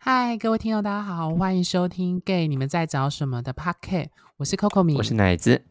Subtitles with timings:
[0.00, 5.64] 嗨，各位听众，大家好，欢迎收听《Gay 你们在找什么》的 Podcast，我是 Coco 米，我是奶子。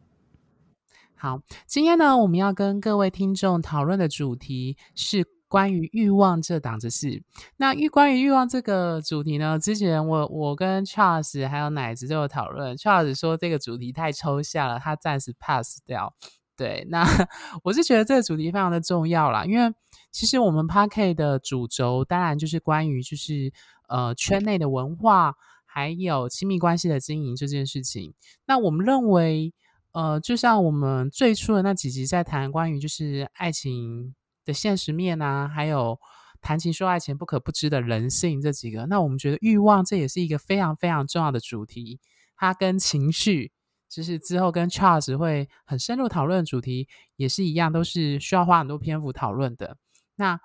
[1.16, 7.22] 好，今天呢，我们要跟各位听众讨论的主题是关于欲望这档子事。
[7.56, 16.14] 那欲关于欲望这个主题呢，之前我我跟 Charles 还有奶子都有讨论，Charles 说这个主题太抽象了，他暂时 pass 掉。
[16.54, 17.02] 对，那
[17.64, 19.72] 我是觉得这个主题非常的重要啦，因为
[20.10, 23.52] 其实我们 p a r k 的主轴当然就是关于就是
[23.88, 25.34] 呃圈内的文化，
[25.66, 28.14] 还有亲密关系的经营这件事情。
[28.46, 29.52] 那我们认为，
[29.92, 35.98] 呃，就像我们最初的那几集在谈关于就是爱情的现实面啊，还有
[36.40, 41.98] 谈情说爱前不可不知的人性这几个，那我们觉得欲望这也是一个非常非常重要的主题，
[42.36, 43.50] 它跟情绪。
[43.90, 49.78] 就是之后跟 Charles 会很深入讨论的主题也是一样，都是需要花很多篇幅讨论的。
[50.16, 50.38] 那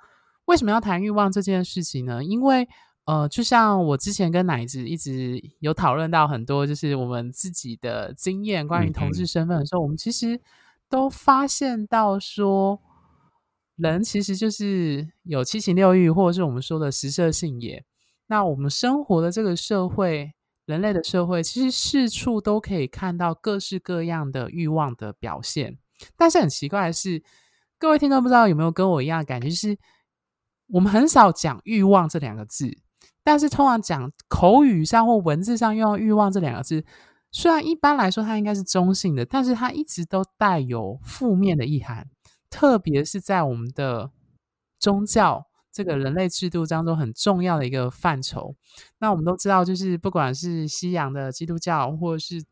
[0.46, 2.23] 为什么要谈欲望这件事情呢？
[2.23, 2.70] 因为
[3.06, 10.40] 呃，就像我之前跟奶子一直有讨论到很多，就是我们自己的经验，关于同志身份的时候，我们其实
[10.90, 12.80] 都发现到说，
[13.76, 17.84] 人其实就是有七情六欲，或者是我们说的食色性也。
[18.28, 20.34] 那我们生活的这个社会。
[20.66, 25.78] 人类的社会其实四处都可以看到各式各样的欲望的表现，
[26.16, 27.22] 但是很奇怪的是，
[27.78, 29.78] 各位听众不知道有没有跟我一样的感觉，就是
[30.67, 32.78] 我们很少讲欲望这两个字，
[33.24, 36.84] 但是通常讲口语上或文字上用欲望这两个字，
[37.32, 42.08] 虽然一般来说它应该是中性的，但是它一直都带有负面的意涵，
[42.50, 44.12] 特别是在我们的
[44.80, 45.48] 宗教。
[45.76, 48.56] 这个人类制度当中很重要的一个范畴。
[49.00, 52.46] 那我们都知道，就是不管是西洋的基督教，或者是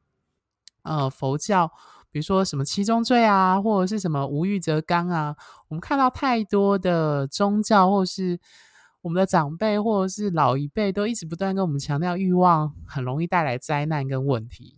[0.82, 1.72] 呃佛教，
[2.10, 5.36] 比如说什么七宗罪啊，或者是什么无欲则刚啊，
[5.68, 8.40] 我们看到太多的宗教，或是
[9.02, 14.78] 我们的长辈，或者是老一辈，都一直不断跟我们强调，欲望很容易带来灾难跟问题。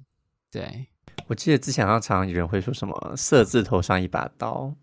[0.49, 0.87] 对，
[1.27, 4.73] 我记得之前常常有人会说什么“色字头上一把刀”。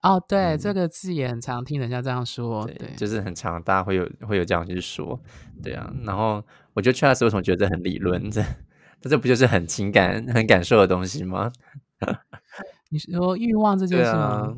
[0.00, 5.20] 哦，对，这个字也很常听人家这样说，对，就是很常，大家会有会有这样去说，
[5.62, 5.92] 对啊。
[6.04, 8.30] 然后我觉得 Charles 为什么觉得这很理论？
[8.30, 8.40] 这
[9.00, 11.50] 这这不就是很情感、很感受的东西吗？
[12.90, 14.56] 你说欲望这件事吗？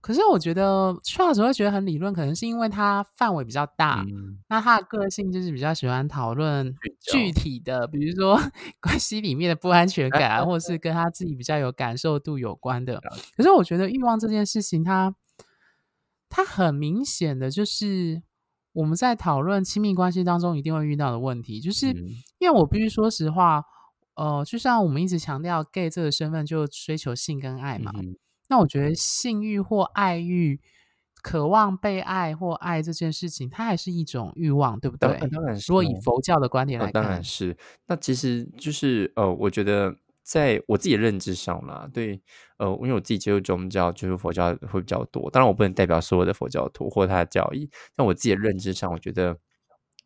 [0.00, 4.02] 可是我觉得 Charles 会觉得很理论，可能是因为他范围比较大，
[4.48, 6.74] 那他的个性就是比较喜欢讨论
[7.12, 8.40] 具体的，比如说
[8.80, 12.98] 关系里面的不安全感啊，或者是跟他自己比较有感受度有关的。
[13.36, 15.14] 可是我觉得欲望这件事情，它
[16.30, 18.22] 它很明显的就是
[18.72, 21.88] 我们在讨论亲密关系当中一定会遇到的问题，就是
[22.38, 23.62] 因为我必须说实话，
[24.14, 27.92] 呃，就像我们一直强调 gay 这个身份就追求性跟爱嘛。
[28.50, 30.60] 那我觉得性欲或爱欲、
[31.22, 35.16] 渴望被爱或爱这件事情，它还是一种欲望，对不对？
[35.30, 35.70] 当然是。
[35.70, 37.56] 如果以佛教的观点来看，当然是。
[37.86, 42.20] 那其实就是呃，我觉得在我自己的认知上啦，对，
[42.58, 45.30] 呃，因为我自己接触宗教，就是佛教会比较多。
[45.30, 49.38] 当然，我不能代表所有的佛教徒或他的教义，但我自己的认知上，我觉得。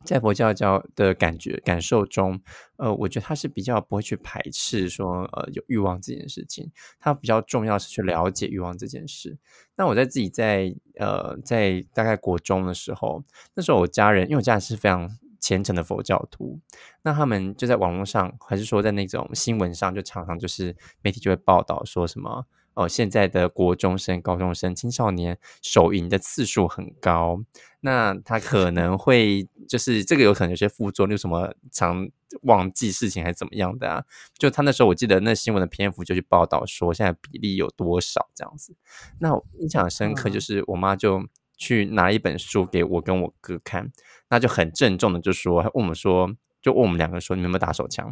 [0.05, 2.41] 在佛教教的感觉感受中，
[2.77, 6.71] 呃，我觉得他是比较不会去排斥说，呃，有欲望这件事情。
[7.01, 9.37] 他比较重要是去了解欲望这件事。
[9.77, 15.11] 那我在自己在呃在大概国中的时候，那时候我家人，因为我家人是非常
[15.41, 16.61] 虔诚的佛教徒，
[17.03, 22.47] 那他们就在网络上，还是说在那种新闻上，就常常就是媒体就会报道说什么。
[22.75, 27.41] 哦，现在的国中生、高中生、青少年手淫的次数很高，
[27.81, 32.09] 那他可 能会就是这个有可能有些副作用，什么常
[32.43, 34.03] 忘记事情还是怎么样的啊？
[34.37, 38.75] 就他那时候我记得那新闻的篇幅就去报道说现在比例有多少这样子。
[39.21, 41.23] 那我印象深刻就是我妈就
[41.57, 43.93] 去拿一本书给我跟我哥看，
[44.29, 46.29] 那就很郑重的就说问我们说，
[46.61, 48.05] 就问我们两个说你们有没有打手枪？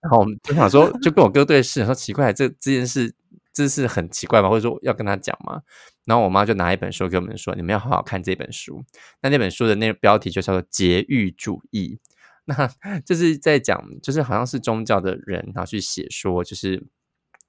[0.00, 3.12] 然后我们就想说就跟我哥对视，说奇怪这这件事。
[3.54, 5.62] 这是很奇怪吧，或者说要跟他讲吗？
[6.04, 8.84] 然后我妈就拿一本书给我们说：“你们要好好看这本书。”
[9.22, 11.98] 那那本书的那标题就叫做《节欲主义》，
[12.44, 12.68] 那
[13.06, 16.84] 就是在讲，就是好像是宗教的人然后去写说，就是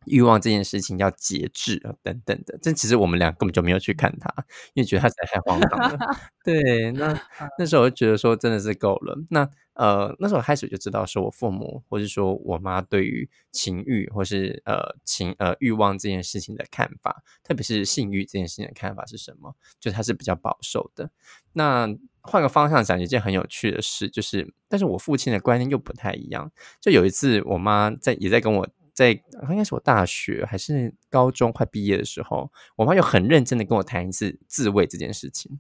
[0.06, 2.58] 欲望这件事情要节制啊等等的。
[2.62, 4.34] 但其实我们俩根本就没有去看它，
[4.74, 5.98] 因为觉得它实在太荒唐了。
[6.46, 7.20] 对，那
[7.58, 9.18] 那时候我就觉得说真的是够了。
[9.32, 19.56] 那呃，那时候开始就知道，说我父母或者说我妈对于情欲或是呃情呃欲望这件事情的看法，特别是性欲这件事情的看法是什么？
[19.80, 21.10] 就他是比较保守的。
[21.54, 21.88] 那
[22.22, 26.52] 换个方向讲，一件很有趣的事，就是，但是我父亲的观念又不太一样。
[26.82, 35.60] 就有一次，我妈在也在跟我在应该是我大学还是高中快毕业的时候，我妈又很认真的跟我谈一次自慰这件事情。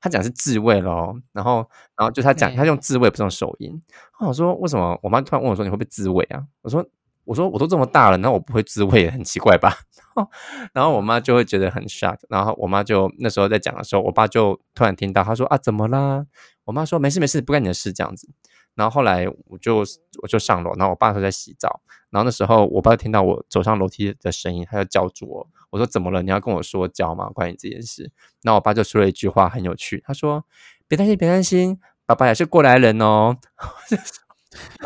[0.00, 1.68] 她讲是自慰咯，然后
[1.98, 3.82] 然后就她讲，她用自慰不是用手淫。
[4.20, 4.98] 我说为什么？
[5.02, 6.42] 我妈突然问我说你会不会自慰啊？
[6.62, 6.86] 我说
[7.24, 9.74] 我说我都这么大了，那我不会自慰，很奇怪吧？
[10.72, 12.16] 然后我妈就会觉得很 shock。
[12.28, 16.24] 然后我妈就那时候在讲的时候，我爸就突然听到，他说啊怎么啦？
[16.64, 18.28] 我妈说没事没事，不干你的事这样子。
[18.76, 19.78] 然后后来我就
[20.22, 21.80] 我就上楼，然后我爸说在洗澡，
[22.10, 26.22] 然后那时候我爸听到我走上楼梯的声音，他就叫住我，我说怎么了？
[26.22, 27.28] 你要跟我说教吗？
[27.30, 28.12] 关于这件事？
[28.42, 30.44] 然后我爸就说了一句话很有趣，他说
[30.86, 33.36] 别担心别担心，爸爸也是过来人哦。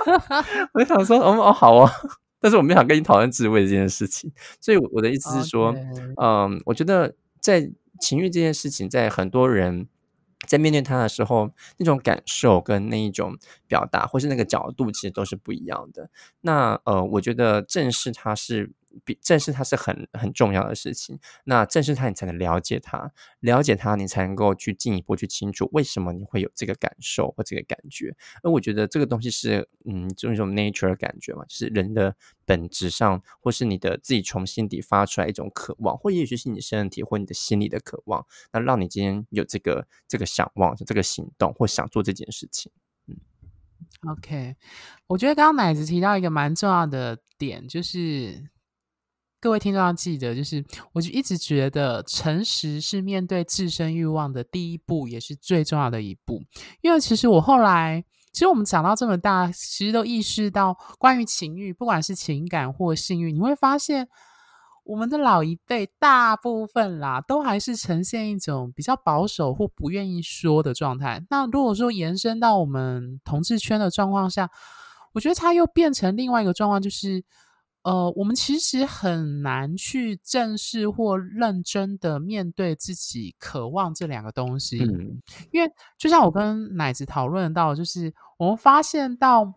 [0.72, 1.90] 我就想说哦哦好哦，
[2.40, 5.74] 但是我没想跟你讨论自慰这件事情，所以我的意思是说，
[6.22, 7.70] 嗯，我觉得在
[8.00, 9.88] 情欲这件事情，在很多人。
[10.46, 16.10] 在面对他的时候，那种感受跟那一种表达，或是那个角度，其实都是不一样的。
[16.40, 18.72] 那呃，我觉得正视他是。
[19.04, 28.16] 比正视他是很很重要的事情，那正视他，你才能了解他，了解他，你才能够去进一步去清楚为什么你会有这个感受或这个感觉。
[28.42, 42.72] 而我觉得这个东西是，嗯，就是一种 nature 的感觉嘛，就是人的本质上，或是你的自己从心底发出来一种渴望，或也许是你身体或你的心里的渴望，那让你今天有这个这个想望、就这个行动或想做这件事情。
[43.06, 43.16] 嗯
[44.10, 44.56] ，OK，
[45.06, 48.50] 我觉得刚刚奶子提到一个蛮重要的点，就是。
[49.40, 56.42] 各位听众要记得，就是我就一直觉得，诚实是面对自身欲望的第一步，也是最重要的一步。
[56.82, 58.04] 因为其实我后来，
[58.34, 64.06] 其实我们长到这么大，其实都意识到，关于情欲，不管是情感或性欲，你会发现，
[64.84, 71.24] 我们的老一辈大部分啦，都还是呈现一种比较保守或不愿意说的状态。
[71.30, 74.50] 那如果说延伸到我们同志圈的状况下，
[75.14, 77.24] 我觉得它又变成另外一个状况，就是。
[77.82, 89.54] 呃，我们其实很难去正视或认真的面对自己渴望这两个东西，嗯，因为就像我跟奶子讨论到，就是我们发现到，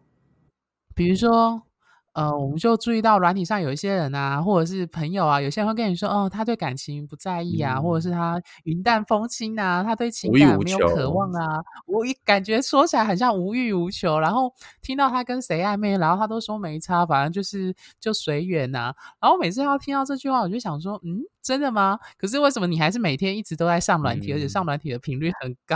[0.96, 1.64] 比如说。
[2.13, 14.19] 呃，我们就注意到软体上有一些人啊，或者是朋友啊，有些人会跟你说，哦，他对感情不在意啊，或者是他云淡风轻啊，他对情感没有渴望啊，我一感觉说起来很像无欲无求。
[14.19, 18.94] 然后听到他跟谁暧昧，然后他都说没差，反正就是就随缘呐。
[19.19, 21.98] 然后每次要听到这句话，我就想说，嗯，真的吗？
[22.19, 25.75] 可是为什么你还是每天一直都在上软体，而且上软体的频率很高？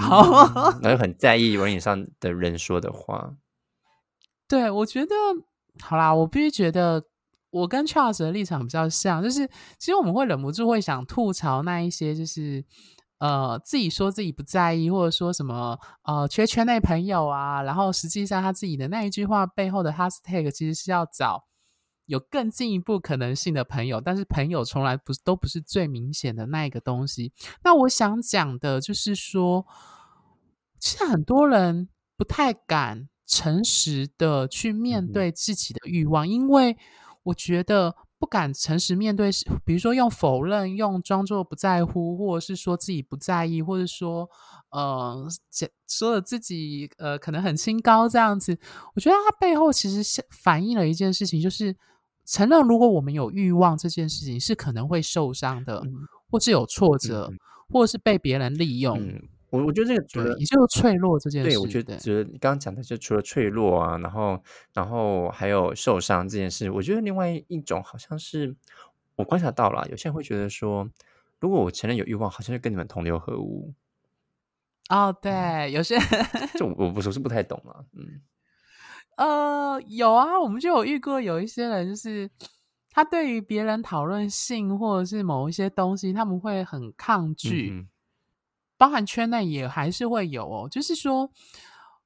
[0.83, 3.33] 然后很在意软体上的人说的话。
[4.47, 5.15] 对，我觉得。
[5.81, 7.03] 好啦，我必须觉得
[7.49, 9.47] 我跟 Charles 的立场比较像，就是
[9.77, 12.63] 其实我们会忍不住会想吐槽那一些，就是
[13.19, 21.45] 呃自己说自己不在意，或者说什么呃缺圈内朋友啊，然后实际上他自己的那一句话背后的 hashtag 其实是要找
[22.05, 27.31] 有更进一步可能性的朋友，但是朋友从来不都不是最明显的那一个东西。
[27.63, 29.65] 那我想讲的就是说，
[30.79, 33.09] 其实很多人不太敢。
[33.27, 36.77] 诚实的去面对自己的欲望，因为
[37.23, 39.29] 我觉得不敢诚实面对，
[39.65, 44.27] 比如说用否认、用装作不在乎，或者是说自己不在意，或者说
[44.71, 45.27] 呃
[45.87, 48.57] 说了自己呃可能很清高这样子，
[48.95, 51.75] 我觉得它背后其实是反映了一件事情，就是
[52.25, 55.83] 承认如果我们有欲望这件事情是可能会受伤的，
[56.31, 57.29] 或是有挫折，
[57.69, 58.97] 或者是被别人利用。
[59.49, 68.53] 我我觉得这个除了也就是脆弱这件事，对我觉得觉得你刚刚讲的就除了脆弱啊，然后然后还有受伤这件事，我觉得另外一种好像是
[69.15, 70.89] 我观察到了，有些人会觉得说，
[71.39, 73.73] 如果我承认有欲望，好像就跟你们同流合污。
[74.89, 75.97] 哦，对，有些
[76.55, 78.21] 就我不是是不太懂了，嗯，
[79.17, 82.29] 呃，有啊，我们就有遇过有一些人，就是
[82.91, 87.87] 他对于别人讨论性或者是某一些东西，他们会很抗拒。
[88.77, 91.29] 包含圈内也还是会有哦，就是说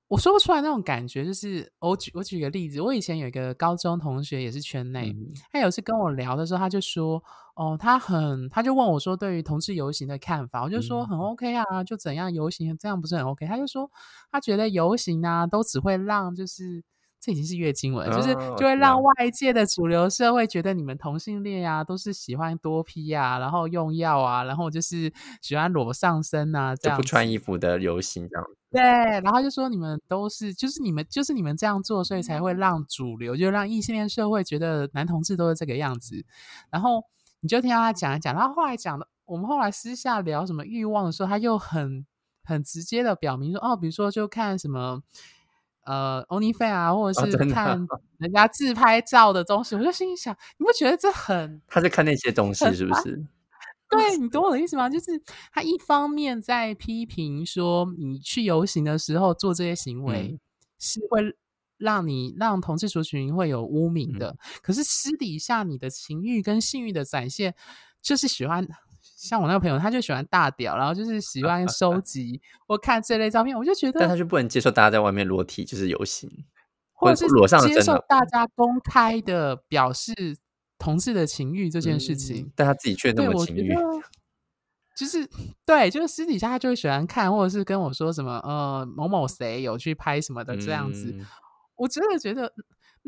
[0.07, 1.25] 我说不出来那种感觉。
[1.25, 5.15] 就是我举我举个例子，我以前有一个高中同学也是圈内，
[5.51, 7.21] 他有次跟我聊的时候，他就说
[7.55, 13.89] ：“哦，他很，他就问我说，对于同志游行的看法，我就说很 OK 啊，就怎样游行这样不是很 OK？” 他就说
[14.31, 16.83] 他觉得游行啊，都只会让就是。
[17.21, 28.45] 这已经是月经文，就是就会让外界的主流社会觉得你们同性恋呀，都是喜欢多批呀，然后用药啊，然后就是喜欢裸上身啊，这样不穿衣服的游行这样。
[28.71, 36.25] 对，然后就说你们都是，就是你们就是你们这样做，所以才会让主流，就让异性恋社会觉得男同志都是这个样子。
[36.71, 37.03] 然后
[37.41, 42.03] 你就听到他讲一讲，然后后来讲的，我们后来私下聊什么欲望的时候，他又很
[42.43, 45.03] 很直接的表明说，哦，比如说就看什么。
[45.85, 47.79] 呃 OnlyFans 啊，或者是看
[48.19, 53.25] 人家自拍照的东西，我就心里想，你不觉得这很他在看那些东西是不是？
[53.89, 54.89] 对 你懂我的意思吗？
[54.89, 55.21] 就是
[55.51, 60.39] 他一方面在批评说，你去游行的时候做这些行为嗯
[60.79, 61.21] 是会
[61.77, 67.53] 让你让同志族群会有污名嗯的，可是私底下你的情欲跟性欲的展现，
[68.01, 68.67] 就是喜欢。
[69.27, 76.27] 像我那个朋友，他就喜欢大屌，然后就是喜欢 收集或看这类照片，我就觉得，但他就不能接受大家在外面裸体就是游行，
[76.93, 80.13] 或者是裸上接受大家公开的表示
[80.79, 82.45] 同志的情欲这件事情。
[82.45, 83.75] 嗯但他自己却那对，么情欲。
[84.97, 85.27] 就是
[85.65, 91.11] 对，就是私底下他就会喜欢看，或者是跟我说什么呃某某谁有去拍什么的这样子。
[91.17, 91.25] 嗯
[91.77, 92.63] 我真的觉得，那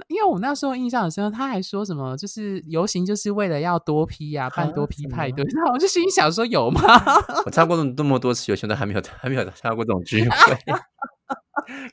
[0.07, 5.45] 因为我那时候印象很深，他还说什么就是游行就是为了要多批啊，办多批派对。
[5.53, 6.81] 那我就心里想说有吗？
[7.45, 10.57] 我参加过那么多次游行，都还没有还没有参加过这种聚会。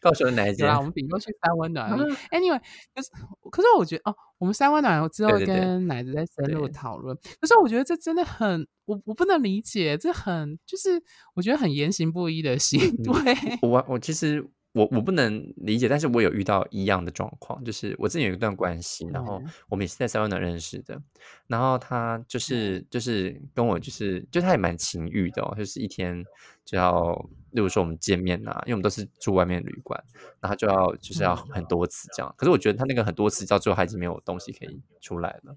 [0.01, 0.79] 告诉我哪一间有啦，？
[0.79, 2.01] 我们顶多去三温暖而已。
[2.11, 2.59] 啊 Anyway，
[2.95, 3.11] 可是
[3.51, 7.17] 可是我觉得哦，我们三温暖之后跟奶子在深入对讨论。
[7.41, 11.01] 可是我觉得这真的很，我我不能理解，这很就是
[11.35, 13.37] 我觉得很言行不一的行为。
[13.63, 19.51] 我我其实我我不能理解，但是我有遇到一样的状况，就是我之前有一段关系，然后嗯。
[19.69, 21.01] 我们也是在三温暖认识的，
[21.47, 26.25] 然后他就是就是跟我就是就他也蛮情欲的哦，就是一天
[26.65, 27.13] 就要，
[27.51, 30.03] 例如说我们见面啊，因为我们都是住外面旅馆，
[30.41, 35.57] 然后就要就是要很多次这样，可是我觉得他那个很多次到最后他已经没有东西可以出来了，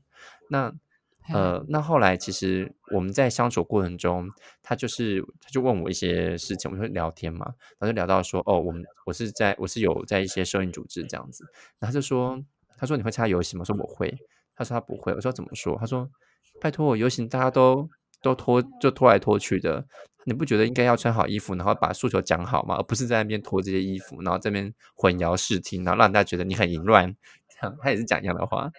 [0.49, 0.73] 那。
[1.31, 4.29] 呃，那后来其实我们在相处过程中，
[4.61, 7.45] 他就是他就问我一些事情，我们会聊天嘛，
[7.79, 11.45] 然后就聊到说，哦，我们我是在我是有在一些摄影组织这样子，
[11.79, 12.37] 然后就说，
[12.77, 13.61] 他说你会参加游行吗？
[13.61, 14.13] 我说我会，
[14.55, 15.77] 他说他不会，我说怎么说？
[15.79, 16.09] 他说
[16.59, 17.87] 拜托我游行大家都
[18.21, 19.85] 都拖就拖来拖去的，
[20.25, 22.75] 你不觉得应该要穿好衣服，然后把诉求讲好吗？
[22.75, 27.15] 而不是在那边脱这些衣服，然后这边混淆视听，然后让大家觉得你很淫乱，
[27.49, 28.69] 这样他也是讲一样的话，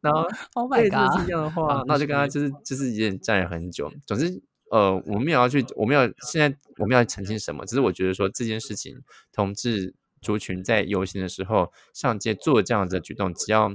[0.00, 0.26] 然后。
[0.54, 1.20] Oh 对，my god！
[1.20, 3.92] 是这样的话，那就跟他就是就是有点站了很久。
[4.06, 7.64] 总之，呃，我们也要去，我们要现在我们要澄清什么？
[7.66, 8.96] 只是我觉得说这件事情，
[9.32, 13.74] 同志族群在游行的时候上街做这样子的举动，只要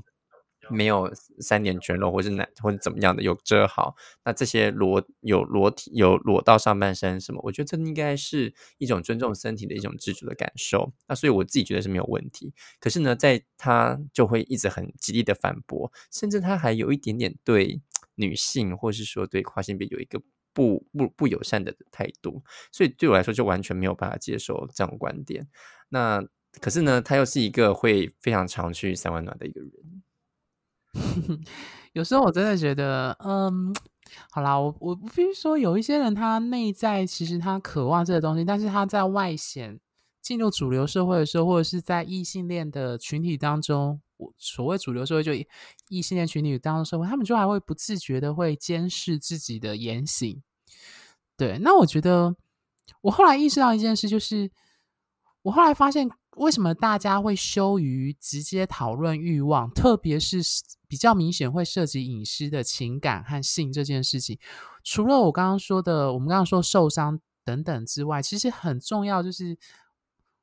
[0.69, 10.93] 没有三点全露，或是哪或者怎么样的有遮好，那这些裸有裸体有裸到上半身什么，我觉得这应该是一种尊重身体的一种自主的感受。
[11.07, 12.53] 那所以我自己觉得是没有问题。
[12.79, 17.81] 可是呢，在他就会一直很极力的反驳，甚至他还有一点点对
[18.15, 20.21] 女性或是说对跨性别有一个
[20.53, 25.47] 不不不友善的态度，所以对我来说就完全没有办法接受这种观点。
[25.89, 26.23] 那
[26.59, 29.71] 可是呢，他又是一个会非常常去三温暖的一个人。
[31.93, 33.73] 有时候我真的觉得，嗯，
[34.29, 39.79] 好啦，我我必须说，有一些人他内在其实他渴望这个东西，但是他在外显
[40.21, 45.31] 进入主流社会的时候，或者是在异性恋的群体当中，我所谓主流社会就
[45.89, 50.41] 异性恋群体当中社会，他们就还会不自觉的会监视自己的言行。
[51.35, 52.35] 对，那我觉得
[53.01, 54.51] 我后来意识到一件事，就是
[55.41, 56.07] 我后来发现，
[56.37, 60.41] 为什么大家会羞于直接讨论欲望，特别是
[60.91, 64.37] 比较明显会涉及隐私的情感和性这件事情。
[64.83, 69.57] 除了我刚刚说的，我们刚刚说受伤等等之外，其实很重要就是，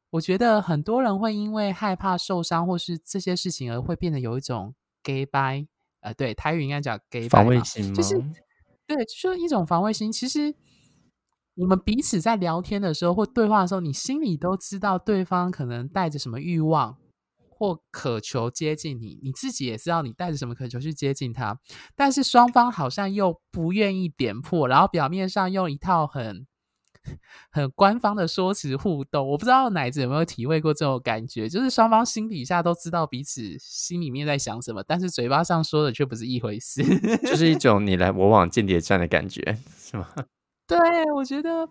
[0.08, 5.68] 我觉得很多人会因为害怕受伤或是这些事情而会变得有一种 gay bye，
[6.00, 7.94] 呃，对，台语应该讲 gay 防 bye 嘛卫心？
[7.94, 8.18] 就是
[8.86, 10.10] 对，就是一种防卫心。
[10.10, 10.54] 其实
[11.56, 16.96] 我们彼此在聊天的时候或对话的时候，你心里都知道对方可能带着什么欲望
[17.58, 21.58] 或渴求接近你，你自己也知道你带着什么渴求去接近他，
[21.96, 26.46] 但是双方好像又不愿意点破，然后表面上用一套很。
[27.50, 36.82] 很官方的说辞互动，我不知道奶子有没有体会过这种感觉，就是双方心底下都知道彼此心里面在想什么，但是嘴巴上说的却不是一回事。
[37.20, 39.40] 就是一种你来我往间谍战的感觉，
[39.78, 40.06] 是吗？
[40.68, 40.78] 对，
[41.14, 41.66] 我觉得，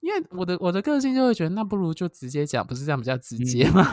[0.00, 3.86] 因为我的我的个性就会觉得，那不如就直接讲，不是这样比较直接吗？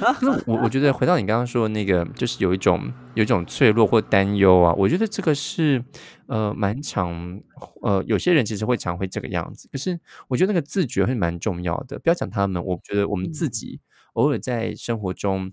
[0.47, 5.83] 我我觉得回到你刚刚说的那个，就是有一种有一种脆弱或担忧啊，我觉得这个是
[6.27, 7.41] 呃蛮常
[7.81, 9.99] 呃有些人其实会常会这个样子，可是
[10.29, 11.99] 我觉得那个自觉会蛮重要的。
[11.99, 13.81] 不要讲他们，我觉得我们自嗯己
[14.13, 15.51] 偶尔在生活中，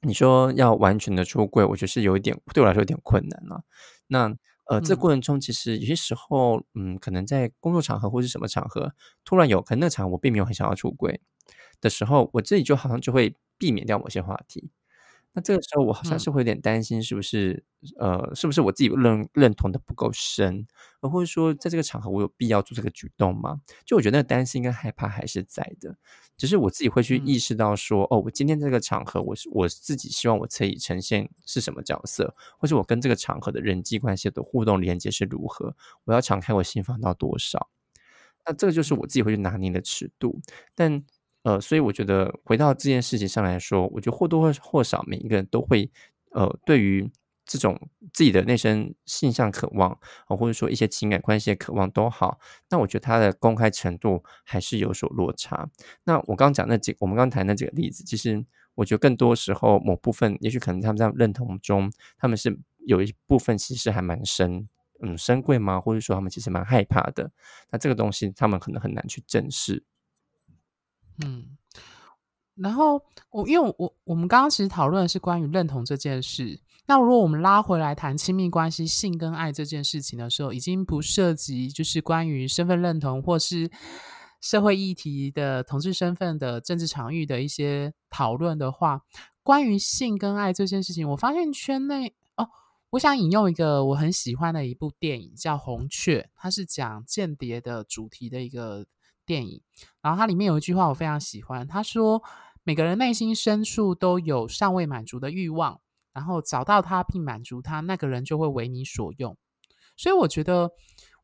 [0.00, 3.64] 你说要完全的出柜，我觉得是有一点对我来说有点困难了、
[4.06, 4.34] 那
[4.70, 11.20] 呃，这嗯过程中其实有些时候，嗯，可能在工作场合或是什么场合，突然有，可能那场合我并没有很想要出轨
[11.80, 14.70] 的时候，我自己就好像就会避免掉某些话题。
[15.34, 16.20] 那这个时候我好像嗯。
[16.20, 17.64] 是会有点担心，是不是
[17.98, 20.66] 呃，是不是我自己认认同的不够深，
[21.00, 23.60] 呃，或者说在这个场合我有必要做这个举动吗？
[23.86, 25.96] 就我觉得那个担心跟害怕还是在的，
[26.36, 27.24] 只是我自己会去嗯。
[27.24, 37.70] 意识到说，哦，我今天这个场合，我是我自己希望我可以呈现是什么角色，或者我跟这个场合的人际关系的互动连接是如何，我要敞开我心房到多少。
[38.46, 40.40] 那这个就是我自己会去拿捏的尺度，
[40.74, 41.04] 但
[41.50, 45.90] 呃，所以我觉得回到这件事情上来说，我觉得或多或少每一个人都会
[46.32, 47.10] 呃，对于
[47.44, 47.76] 这种
[48.12, 52.38] 自己的内生性向渴望，或者说一些情感关系的渴望都好，
[52.68, 55.68] 那我觉得他的公开程度还是有所落差。
[56.04, 64.68] 那我刚讲那几我们刚刚谈那几个例子，其实我觉得更多时候某部分也许可能他们在认同中，他们是有一部分其实还蛮深
[65.02, 65.80] 嗯，深贵吗？
[65.80, 67.30] 或者说他们其实蛮害怕的，
[67.70, 69.82] 那这个东西他们可能很难去正视。
[71.24, 71.56] 嗯，
[72.54, 83.70] 然后我因为我我们刚刚其实讨论的是关于认同这件事，那如果我们拉回来谈亲密关系、性跟爱这件事情的时候，已经不涉及就是关于身份认同或是
[84.40, 89.02] 社会议题的同志身份的政治场域的一些讨论的话，
[89.42, 92.48] 关于性跟爱这件事情，我发现圈内哦，
[92.90, 98.86] 我想引用一个我很喜欢的一部电影叫《红雀》，它是讲间谍的主题的一个
[99.30, 99.62] 电影。
[100.02, 102.20] 然后它里面有一句话我非常喜欢，他说
[102.64, 105.80] ：“每个人内心深处都有尚未满足的欲望，
[106.12, 109.36] 然后找到它并满足它，那个人就会为你所用。”
[109.96, 110.72] 所以我觉得，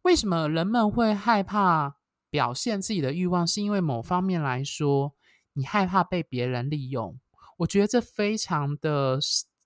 [0.03, 1.97] 为什么人们会害怕
[2.31, 5.15] 表现自己的欲望，是因为某方面来说，
[5.55, 7.19] 你害怕被别人利用。
[7.57, 9.19] 我觉得这非常的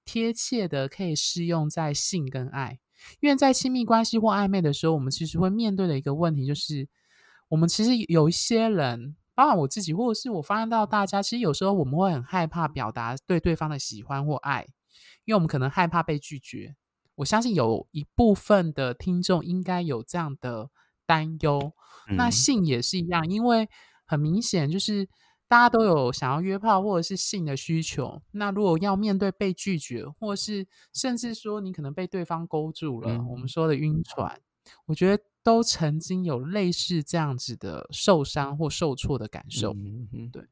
[0.05, 2.79] 贴切的可以适用在性跟爱，
[3.21, 6.89] 因为在亲密关系或暧昧的时候，我们其实会面对的一个问题就是，
[7.51, 14.67] 我们其实有一些人，包括我自己，或者是我发现到大家，其实有时候我们会很害怕表达对对方的喜欢或爱，
[15.25, 16.77] 因为我们可能害怕被拒绝。
[17.17, 20.71] 我相信有一部分的听众应该有这样的
[21.05, 21.73] 担忧。
[22.17, 22.33] 那嗯。
[22.33, 23.69] 性也是一样，因为
[24.07, 25.09] 很明显就是
[25.49, 33.49] 大家都有想要约炮或者是性的需求，那如果要面对被拒绝，或是甚至说你可能被对方勾住了，我们嗯。
[33.49, 34.41] 说的晕船，
[34.87, 39.73] 我觉得都曾经有类似这样子的受伤或受挫的感受。
[39.73, 40.31] 嗯哼。
[40.31, 40.47] 对，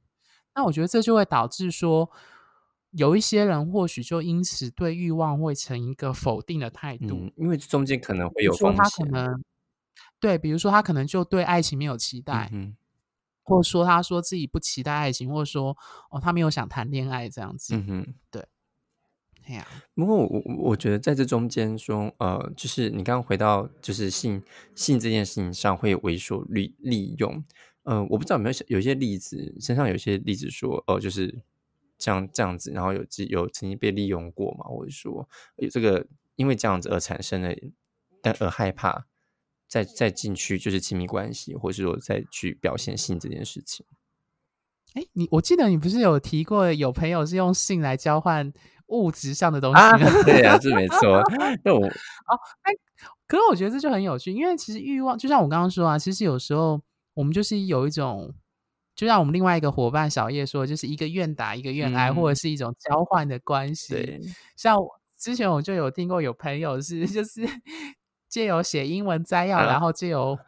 [0.54, 2.10] 那我觉得这就会导致说，
[2.90, 7.16] 有一些人或许就因此对欲望会成一个否定的态度。
[7.20, 9.04] 嗯，因为中间可能会有说他可。
[9.04, 9.42] 能
[10.20, 12.76] 对，比如说他可能就对爱情没有期待，嗯。
[13.44, 15.76] 或者说他说自己不期待爱情，或者说，
[16.10, 17.74] 哦，他没有想谈恋爱这样子。
[17.76, 18.14] 嗯哼。
[18.30, 18.44] 对。
[19.48, 19.66] 哎呀。
[19.94, 24.42] 不过我我觉得在这中间说，呃，就是你刚刚回到就是性
[24.74, 27.42] 性这件事情上会为所利利用，
[27.82, 31.42] 呃，我不知道有没有有些例子，身上有些例子说，哦，就是
[31.98, 36.06] 这样这样子，然后有有曾经被利用过嘛，或者说有这个
[36.36, 37.56] 因为这样子而产生的，
[38.22, 39.06] 但而害怕
[39.66, 43.84] 再再进去就是亲密关系，或是说再去表现性这件事情。
[44.94, 48.50] 诶，你我记得你不是有提过，有朋友是用性来交换
[48.86, 50.10] 物质上的东西啊，吗？
[50.24, 51.22] 对啊，是没错。
[51.64, 52.72] 那我 哦，哎，
[53.26, 56.80] 可是我觉得这就很有趣，因为其实欲望就像我刚刚说啊，其实有时候
[57.14, 58.32] 我们就是有一种
[58.96, 62.36] 就像我们另外一个伙伴小叶说，就是一个愿打一个愿挨，或者嗯。
[62.36, 63.94] 是一种交换的关系。
[63.94, 64.20] 对。
[64.56, 64.76] 像
[65.18, 67.42] 之前我就有听过有朋友是 就是
[68.28, 69.66] 借由写英文摘要，啊。
[69.66, 70.38] 然后借由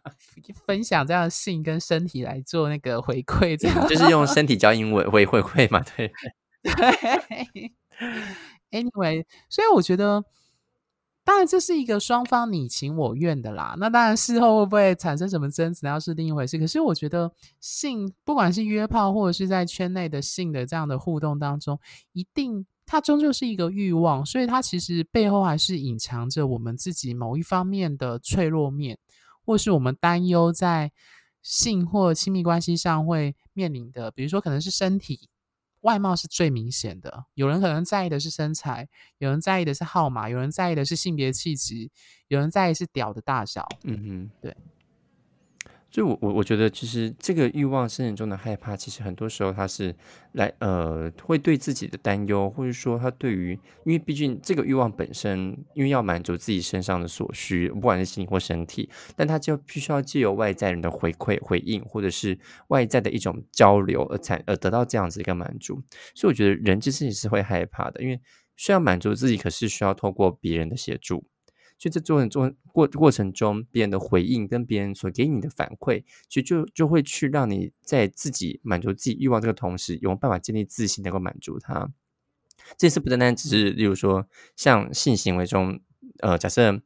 [0.67, 3.89] 分享这样的性跟身体来做那个回馈这样。
[3.89, 6.13] 就是用身体教英文回回馈嘛，对。
[6.63, 7.73] 对。
[8.71, 10.25] Anyway，所以我觉得，
[11.25, 16.57] 当然这是一个双方你情我愿的啦，那当然事后会不会产生什么争执，那是另一回事。
[16.57, 21.79] 可是我觉得性不管是约炮或者是在圈内的性的这样的互动当中，
[22.13, 28.99] 一定它终究是一个欲望，所以它其实背后还是隐藏着我们自己某一方面的脆弱面，
[29.45, 30.91] 或是我们担忧在
[31.41, 35.29] 性或亲密关系上会面临的，比如说可能是身体。
[35.83, 38.87] 外貌是最明显的，有人可能在意的是身材，
[39.19, 41.89] 有人在意的是号码，有人在意的是性别气质，
[42.27, 43.67] 有人在意是屌的大小。
[43.85, 44.31] 嗯哼。
[44.43, 44.55] 对。
[45.91, 49.95] 所以我我我觉得其实这个欲望深层中的害怕，其实很多时候它是
[50.33, 65.83] 来呃，会对自己的担忧，或者说他对于因为毕竟这个欲望本身，因为要满足自己身上的所需，不管是心理或身体，但他就必须要借由外在人的回馈回应，或者是外在的一种交流而才而得到这样子一个满足。
[66.15, 68.21] 所以我觉得人其实也是会害怕的，因为
[68.57, 71.25] 需要满足自己，可是需要透过别人的协助。
[71.81, 81.91] 所以这过程中过过程中，别人的回应跟别人所给你的反馈，其实就就会去让你在自己满足自己欲望这个同时，有办法建立自信，能够满足他。
[82.77, 85.81] 这次不单单只是，例如说像性行为中，
[86.21, 86.81] 呃，假设。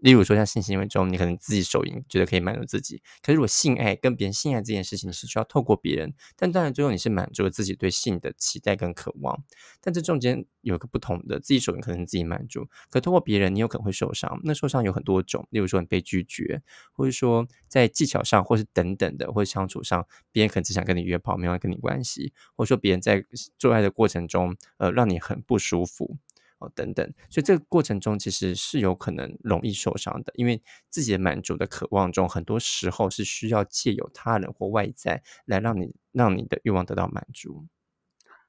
[0.00, 3.02] 例如说，像性行为中，你可能自己手淫，觉得可以满足自己。
[3.22, 9.42] 可是，如果性爱跟别人性爱这件事情，你是需要透过别人，但当然最后你是满足了自己对性的期待跟渴望。
[9.80, 14.40] 但这中间有个不同的，自己手淫可能自己满足，可透过别人，你有可能会受伤。
[14.44, 23.22] 那受伤有很多种，例如说你被拒绝，或者说在技巧上，或是等等的，或者相处上，别人可能只想跟你约炮，没有跟你关系，或者说别人在
[23.58, 26.16] 做爱的过程中，呃，让你很不舒服。
[26.60, 37.66] 哦，等等，所以这个过程中其实是有可能容易受伤的，因为自己的满足的渴望中，很多时候是需要借由他人或外在来让你让你的欲望得到满足。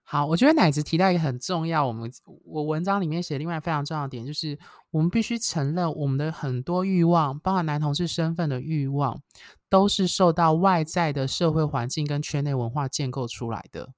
[0.03, 2.11] 好，我觉得奶子提到一个很重要，我们
[2.43, 9.21] 我文章里面写另外非常重要的点，就是我们必须承认，我们的很多欲望，包含男同志身份的欲望，
[9.69, 13.93] 都是受到外在的社会环境跟圈内文化建构出来的。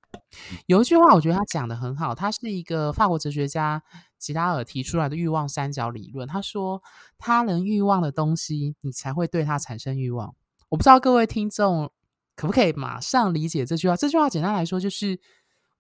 [0.66, 3.82] 有一句话，我觉得他讲的很好，他是一个法国哲学家
[4.18, 6.28] 吉拉尔提出来的欲望三角理论。
[6.28, 6.82] 他说，
[7.18, 10.36] 他人欲望的东西，你才会对他产生欲望。
[10.70, 11.92] 我不知道各位听众
[12.36, 13.96] 可不可以马上理解这句话？
[13.96, 15.20] 这句话简单来说就是。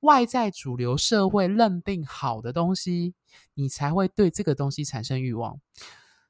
[0.04, 3.16] 外在主流社会认定好的东西，
[3.54, 5.62] 你才会对这个东西产生欲望。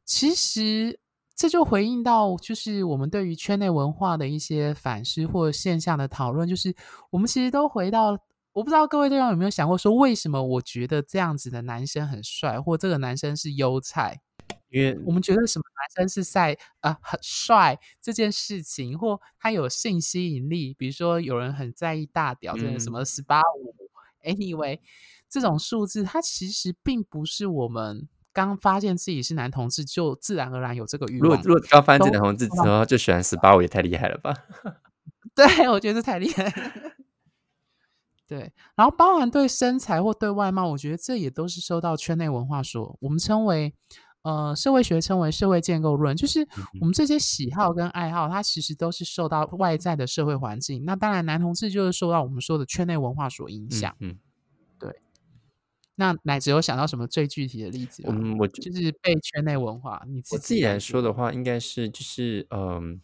[0.06, 1.00] 其实
[1.36, 6.48] 这就回应到，就是我们对于圈内文化的一些反思或现象的讨论。
[6.48, 6.76] 就是
[7.10, 8.12] 我们其实都回到，
[8.52, 14.22] 我不知道各位对象有没有想过，说为什么我觉得这样子的男生很帅，或这个男生是优菜？
[14.70, 23.76] 因为我们觉得什么男生是在啊很帅这件事情，或他有性吸引力，比如说有人很在意大屌，这个什么十八五
[24.24, 24.80] ，anyway，
[25.30, 31.30] 这种数字，它其实并不是我们刚发现自己是男同志就自然而然有这个欲望。
[31.30, 34.34] 如果如果刚发现男同志之后就喜欢十八我，也太厉害了吧？
[35.34, 36.52] 对，我觉得太厉害。
[38.28, 43.74] 对，然后包含对身材或对外貌，我觉得这也都是受到圈内文化所我们称为。
[44.26, 46.48] 呃，社会学称为社会建构论，就是
[46.80, 50.86] 我们这些喜好跟爱好，它其实都是受到外在的社会环境。
[50.86, 53.94] 那当然，男同志就是受到我们说的圈内文化所影响。
[54.00, 54.18] 嗯，对。
[55.96, 58.04] 那乃只有想到什么最具体的例子？
[58.08, 60.04] 嗯，我就是被圈内文化。
[60.08, 63.02] 你自己来说的话，应该是就是嗯。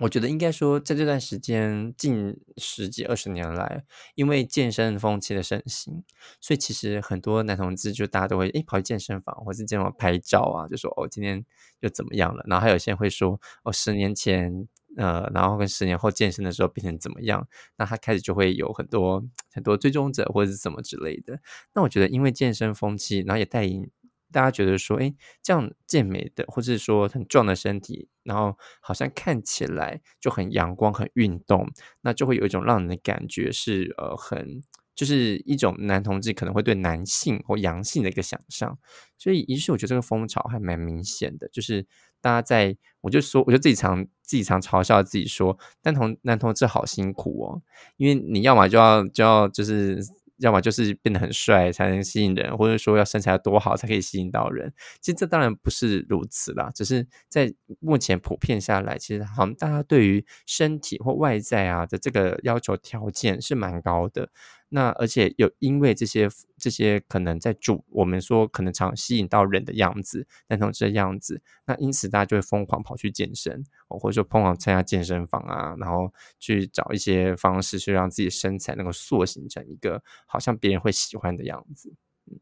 [0.00, 3.82] 我觉得应该说，在这段时间近十几二十年来，
[4.14, 6.04] 因为健身风气的盛行，
[6.40, 11.44] 所以其实很多男同志就大家都会诶跑去健身房，或是健身房拍照啊，就说哦今天
[11.80, 12.44] 又怎么样了？
[12.46, 17.48] 然后还有些人会说哦十年前呃，然后跟十年后健身的时候变成怎么样？
[17.78, 21.40] 那他开始就会有很多很多追踪者或者是什么之类的。
[21.74, 23.90] 那我觉得因为健身风气，然后也带引。
[24.30, 31.66] 大家觉得说，哎，这样健美的，或者说很壮的身体，然后好像看起来就很阳光、很运动，
[32.02, 34.60] 那就会有一种让人的感觉是，呃，很
[34.94, 38.78] 就是一种男同志可能会对男性或阳性的一个想象。
[39.16, 41.86] 所以，于是我觉得这个风潮还蛮明显的，就是
[42.20, 47.62] 大家在，我就说，我就自己常自己常嘲笑自己说，男同男同志好辛苦哦，
[47.96, 49.98] 因为你要么就要就要就是。
[50.40, 54.72] 要么就是变得很帅才能吸引人，或者说要身材多好才可以吸引到人。
[55.00, 64.30] 其实这当然不是如此啦，只是在目前普遍下来，其实好像大家对于身体或外在啊的这个要求条件是蛮高的。
[64.70, 66.28] 那而且有因为这些
[66.58, 81.94] 这些可能在主我们说可能常吸引到人的样子，男同志的样子，那因此大家就会疯狂跑去健身，或者说疯狂参加健身房啊，然后去找一些方式去让自己身材能够塑形成一个好像别人会喜欢的样子。
[82.30, 82.38] 嗯，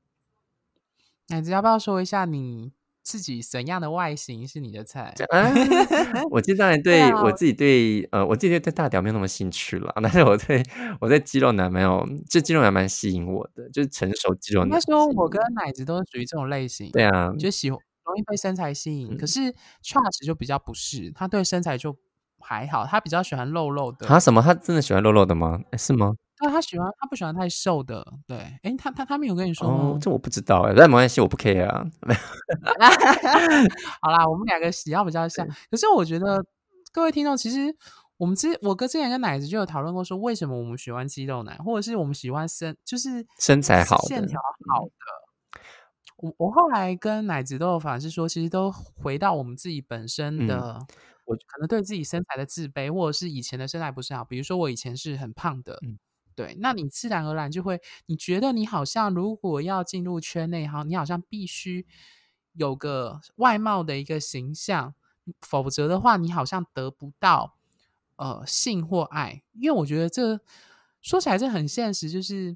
[1.29, 2.73] 奶子要不要说一下你？
[3.07, 5.15] 自己怎样的外形是你的菜？
[6.29, 10.61] 我其实当然对我自己对呃，我自己对大屌没有那么兴趣了，但是我对
[11.01, 14.71] 我对肌肉男没有，这肌肉男蛮吸引我的，就是成熟肌肉男。
[14.71, 19.17] 那说我跟奶子都是属于这种类型，对啊，就喜欢容易被身材吸引。
[19.17, 19.41] 可是
[19.85, 21.97] Charles 就比较不是，他对身材就
[22.41, 24.05] 还好，他比较喜欢肉肉的。
[24.09, 24.43] 他什么？
[24.43, 25.61] 他真的喜欢肉肉的吗？
[25.79, 26.17] 是吗？
[26.39, 28.07] 对他喜欢，他不喜欢太瘦的。
[28.27, 29.99] 对，哎，他他他没有跟你说吗？
[30.01, 31.85] 这我不知道哎，但没关系，我不 care 啊。
[34.03, 35.47] 好啦，我们两个喜好比较像。
[35.71, 36.45] 可是我觉得
[36.93, 37.75] 各位听众，其实
[38.19, 45.61] 我们之我哥之前跟奶子就有讨论过，说为什么我们喜欢肌肉男，或者是我们喜欢身就是身材好、线条好的。
[46.19, 50.79] 我我后来跟奶子都有反思说，其实都回到我们自己本身的，
[51.25, 54.25] 我可能对自己身材的自卑，或者是以前的身材不是好。
[54.25, 55.79] 比如说我以前是很胖的。
[56.37, 61.87] 对，那你自然而然就会，你觉得你好像如果要进入圈内哈，你好像必须
[62.53, 64.95] 有个外貌的一个形象，
[65.41, 67.57] 否则的话，你好像得不到
[68.17, 69.43] 呃性或爱。
[69.55, 70.39] 因为我觉得这
[71.01, 72.55] 说起来这很现实，就是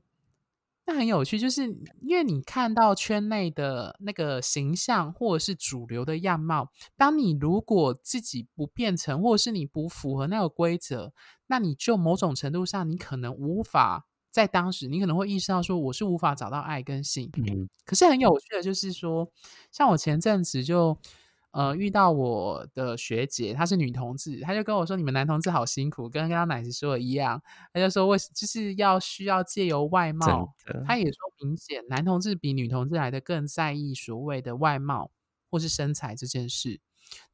[0.90, 1.62] 那很有趣，就是
[2.00, 11.12] 因为你看到圈内的那个形象或者是主流的样貌，当你如果自己不变成，或者是你不符合那个规则，
[11.46, 17.30] 那你就某种程度上，你可能无法在当时，你可能会意识到说，我是无法找到爱跟性。
[17.36, 19.30] 嗯可是很有趣的就是说，
[19.70, 20.98] 像我前阵子就
[21.52, 30.54] 呃遇到我的学姐，她是女同志，她就跟我说：“你们男同志好辛苦，跟刚刚奶子说的一样。”她就说：“为就是要需要借由外貌。”，
[30.86, 35.10] 她也说明显男同志比女同志来的更在意所谓的外貌
[35.50, 36.80] 或是身材这件事。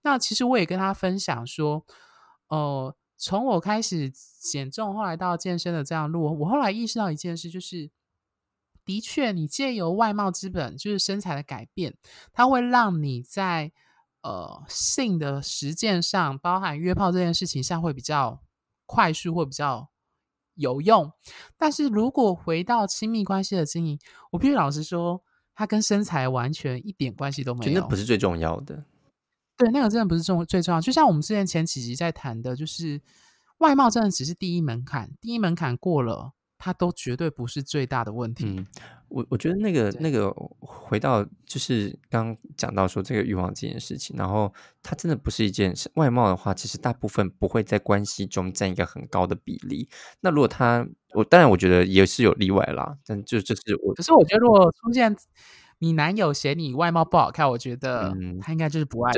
[0.02, 1.84] 那其实我也跟她分享说，
[2.48, 7.90] 呃，从我开始减重，后来到健身的这样路，我后来意识到一件事，就是
[8.86, 11.94] 的确，你借由外貌之本，就是身材的改变，
[12.32, 13.72] 它会让你在
[14.26, 18.42] 呃性的实践上，包含约炮这件事情上，会比较
[18.84, 19.88] 快速，或比较
[20.54, 21.12] 有用。
[21.56, 23.96] 但是如果回到亲密关系的经营，
[24.32, 25.22] 我必须老实说，
[25.54, 27.80] 它跟身材完全一点关系都没有。
[27.80, 28.84] 那不是最重要的。
[29.56, 30.80] 对，那个真的不是重最重要。
[30.80, 33.00] 就像我们之前前几集在谈的，就是
[33.58, 38.44] 外貌真的只是第一门槛，第一门槛过了，它都绝对不是最大的问题。
[38.44, 38.66] 嗯，
[39.08, 49.88] 我我觉得那个那个回到就是刚刚讲到说这个欲望这件事情，然后它真的不是一件事外貌的话，其实大部分不会在关系中占一个很高的比例。
[50.20, 55.14] 那如果他，我当然我觉得也是有例外啦，但就就是我可是我觉得，如果出现
[55.78, 59.12] 你男友嫌你外貌不好看，我觉得嗯他应该就是不爱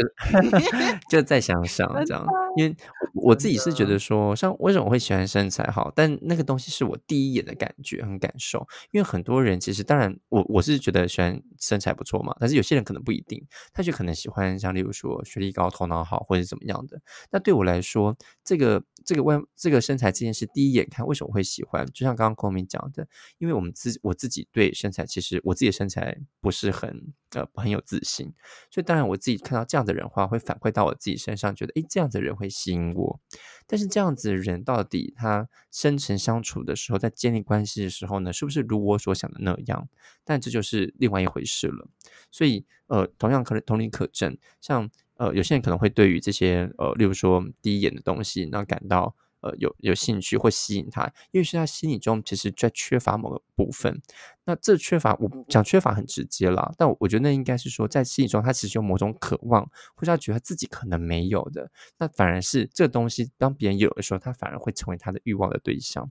[1.11, 2.77] 就 再想想 这样，因为
[3.15, 8.67] 我我自己是觉得说，像为什么我会喜欢身材好，但那个东西是我第一眼的感觉和感受。
[8.91, 17.01] 因为很多人其实，当然我我是觉得喜欢身材不错嘛，但是有些人可能不一定，他就可能喜欢像例如说学历高、头脑好或者是怎么样的。
[17.31, 21.87] 那对我来说，这个这个外这个身材这件事，第一眼看为什么会喜欢？
[21.87, 23.07] 就像刚刚郭明讲的，
[23.39, 28.33] 因为我们自我自己对身材，其实我自己的身材不不是很呃很有自信，
[28.71, 33.21] 所以当然我自己看到这样的人话，会反馈到我自己身上，觉得诶这样子的人会吸引我。
[33.67, 39.87] 但是这样子的人到底他深层相处的时候，在建立关系的时候呢，是不是如我所想的那样？
[40.25, 41.87] 但这就是另外一回事了。
[42.31, 49.15] 所以呃，同样可能同理可证，像呃有些人可能会对于这些呃，例如说第一眼的东西，那感到。
[49.41, 54.01] 呃，有有兴趣或吸引他，因为是他心理中其实在缺乏某个部分。
[54.45, 59.63] 那这缺乏，我讲缺乏很直接啦，但我觉得那应该是说，在心理中他其实有某种渴望，
[59.95, 66.11] 或者他觉得他自己可能没有的，那反而是这东西，当别人有的时候，他反而会成为他的欲望的对象。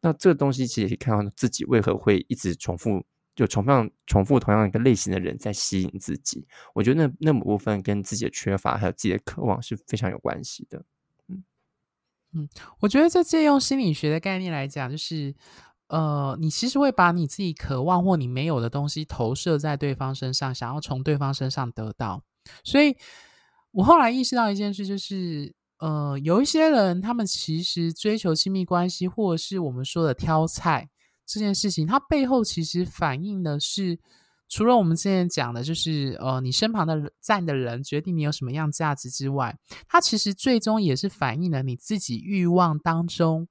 [0.00, 6.46] 那这个东西其实可以看到自己为何会一直重复，就重样重复同样一个类型的人在吸引自己。
[6.74, 10.82] 我觉得那那部分跟自己的缺乏还有自己的渴望是非常有关系的。
[12.80, 15.34] 我觉得这借用心理学的概念来讲，就是
[15.88, 22.22] 呃，你其实会把你自己渴望或你没有的东西投射在对方身上，想要从对方身上得到。
[22.64, 22.96] 所以
[23.72, 30.88] 我后来意识到一件事，就是呃，有一些人他们其实追求亲密关系，或者是我们说的挑菜
[31.26, 33.98] 这件事情，它背后其实反映的是。
[34.48, 43.48] 除了我们之前讲的，就是呃，你身旁的站的人决定你有什么样价值之外，它其实最终也是反映了你自己欲望当中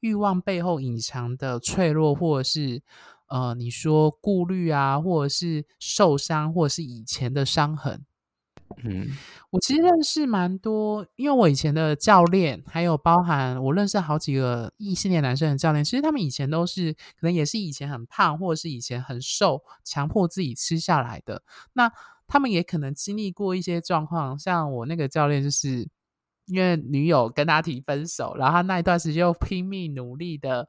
[0.00, 2.82] 欲望背后隐藏的脆弱，或者是
[3.28, 8.04] 呃，你说顾虑啊，或者是受伤，或者是以前的伤痕。
[8.84, 9.08] 嗯
[9.50, 21.42] 我其实认识蛮多，因为我以前的教练，还有包含我认识好几个异性恋男生的教练，其实他们以前都是可能也是以前很胖，或者是以前很瘦，强迫自己吃下来的。
[21.74, 21.92] 那
[22.26, 25.88] 他们也可能经历过一些状况，像我那个教练，就是
[26.46, 30.68] 因为女友跟他提分手，然后他那一段时间又拼命努力的。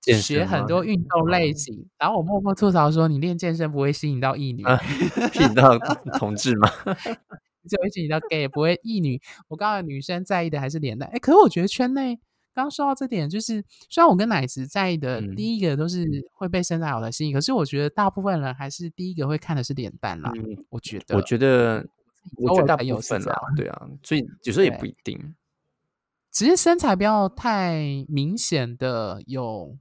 [0.00, 4.64] 健学很多运动类型，然后我默默吐槽说：“你练健身不会吸引到异女。
[4.64, 4.76] 啊，
[5.32, 5.78] 吸引到
[6.18, 6.68] 同志吗？
[7.68, 9.20] 就会吸引到 gay，不会异女。
[9.48, 11.08] 我告诉你，女生在意的还是脸蛋。
[11.12, 12.16] 哎，可是我觉得圈内
[12.54, 20.32] 刚刚说到这点，就是虽然我跟奶子在意的嗯第一个都是会被身材好的吸引，可是我觉得大部分人还是第一个会看的是脸蛋啦。
[20.34, 21.86] 嗯，我觉得，我觉得，
[22.38, 25.34] 我周觉得大部分啦，对啊，所以有时候也不一定。
[26.32, 29.76] 只是身材不要太明显的有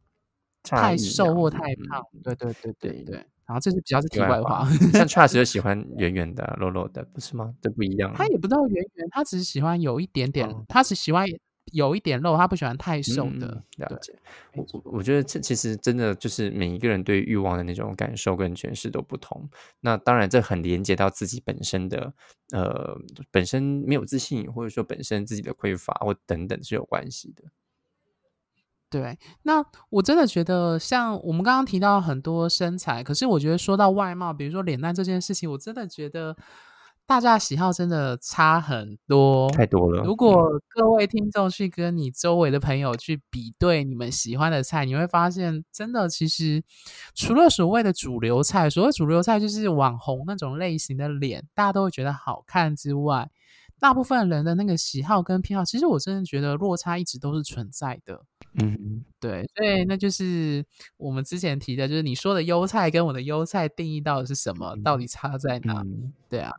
[0.64, 2.04] 太瘦或太嗯胖。
[2.24, 3.26] 对对对对对对。
[3.46, 4.70] 然后这是比较是题题外外话。
[4.94, 7.54] 像 Charles 就喜 欢圆圆的、肉肉的，不是吗？
[7.62, 8.14] 这不一样。
[8.14, 11.26] 他也不知道圆圆，他只是喜欢有一点点，哦他只喜欢
[11.72, 13.48] 有一点肉，他不喜欢太瘦的。
[13.48, 14.14] 嗯了解。
[14.54, 19.50] 我我我觉得这其实真的就是每一个人对欲望的那种感受跟诠释都不同。
[19.80, 22.14] 那当然，这很连接到自己本身的
[22.52, 22.96] 呃，
[23.32, 27.44] 本身没有自信，或者说本身自己的匮乏或等等是有关系的。
[28.90, 36.36] 对，那我真的觉得，像我们刚刚提到很多身材，可是我觉得说到外貌，比如说脸蛋这件事情，我真的觉得
[37.06, 40.04] 大家喜好真的差很多，太多了。
[40.04, 46.64] 如果各位听众去跟你周围的朋友去比对你们喜欢的菜，你会发现，真的其实
[47.14, 53.30] 除了所谓的主流菜，所谓主流菜就是网红那种类型的脸，大家都会觉得好看之外，
[53.80, 58.22] 大部分人的那个喜好跟偏好，其实我真的觉得落差一直都是存在的。
[58.56, 60.66] 嗯，对，所以那就是
[60.98, 65.86] 我们之前提的，就是你说的优菜跟我的优菜定义到底是什么，到底差在哪？
[66.28, 66.52] 对啊，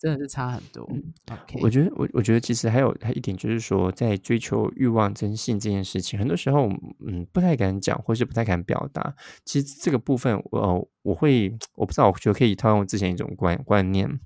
[0.00, 0.82] 真的是差很多。
[1.30, 6.68] OK，我觉得我我觉得其实还有还一点就是说，在追求欲望真性这件事情，很多时候
[7.06, 9.14] 嗯不太敢讲，或是不太敢表达。
[9.44, 14.18] 其实这个部分，我我会我不知道，我觉得可以套用之前一种观观念。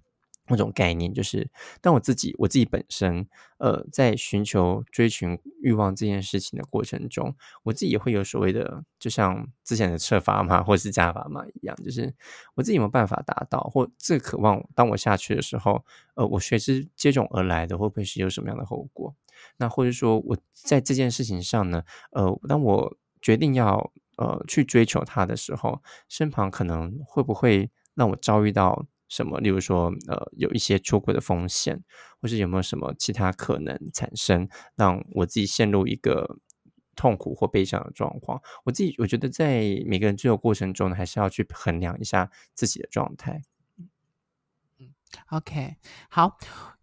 [0.49, 3.27] 那种概念就是，当我自己我自己本身，
[3.59, 12.15] 呃，在寻求追寻欲望这件事情的过程中，我自己也会有所谓的，就像之前的设法嘛，或是加法嘛一样，就是
[12.55, 15.85] 我自己有没有办法达到，或这渴望，当我下去的时候，
[16.15, 19.15] 呃，我随之接踵而来的会不会是有什么样的后果？
[19.57, 21.83] 那或者说我在这件事情上呢，
[22.13, 28.87] 呃，当我决定要呃去追求它的时候，身旁可能会不会让我遭遇到？
[29.09, 29.41] 什么？
[29.41, 31.83] 例如说，呃，有一些出轨的风险，
[32.21, 36.39] 或是有没有什么其他可能产生，让我自己陷入一个
[36.95, 38.41] 痛苦或悲伤的状况？
[38.65, 43.43] 我自己我觉得，在每个人追求过程中呢，还是要去衡量一下自己的状态。
[44.79, 44.91] 嗯
[45.31, 45.77] ，OK，
[46.11, 46.37] 好。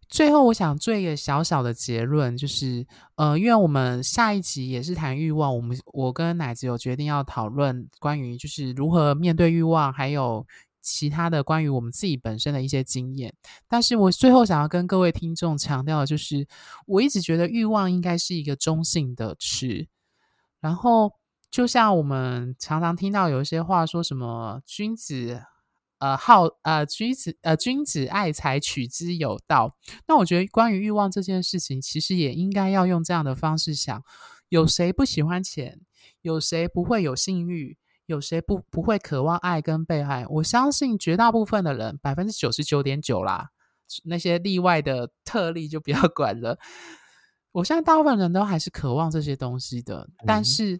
[0.07, 2.85] 最后，我想做一个小小的结论，就是，
[3.15, 10.45] 呃，因为我们下一集也是谈欲望，我们我跟奶子有决定要讨论关于就是如何面对欲望，还有。
[10.85, 13.33] 其他的关于我们自己本身的一些经验，
[13.67, 16.47] 但是我最后想要跟各位听众强调的就是，
[16.85, 19.87] 我一直觉得欲望应该是一个中性的词。
[20.61, 21.11] 然后，
[21.49, 25.41] 就像我们常常听到有一些话说什么“君子
[25.97, 29.75] 呃好呃君子呃君子爱财，取之有道”，
[30.07, 34.03] 那我觉得关于欲望这件事情，其实也应该要用这样的方式想：
[34.49, 35.81] 有谁不喜欢钱？
[36.21, 37.77] 有谁不会有性欲？
[38.05, 40.25] 有谁不不会渴望爱跟被爱？
[40.27, 43.49] 我相信绝大部分的人，百分之九十九点九啦，
[44.03, 46.57] 那些例外的特例就不要 管了。
[47.51, 50.79] 我相信大部分人都还是渴望这些东西的，但是。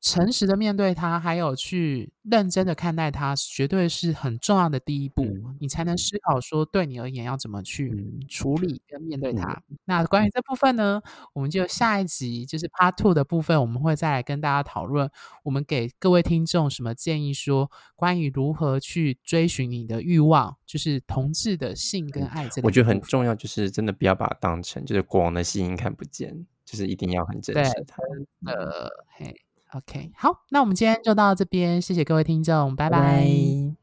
[0.00, 5.26] 诚实的面对它，还有去认真的看待它，绝对是很重要的第一步。
[5.58, 9.62] 你才能思考说，对你而言要怎么去处理跟面对他。
[9.84, 11.02] 那关于这部分呢，
[11.34, 15.10] 我们就下一集就是 Part Two 的部分，我们会再来跟大家讨论。
[15.44, 17.34] 我们给各位听众什么建议？
[17.34, 22.66] 说关于如何去追寻你的欲望，就是同志的性跟爱这个。
[22.66, 28.02] 我觉得很重要，就是真的不要把它当成就是国王的心音看不见，就是一定要很真实他。
[28.50, 29.34] 呃，嘿。
[29.72, 33.79] OK，好，那我们今天就到这边，谢谢各位听众，拜拜。